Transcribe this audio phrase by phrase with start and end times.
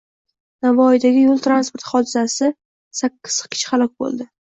[0.65, 4.33] Navoiydagi yo´l transport hodisasidasakkizkishi halok bo‘ldi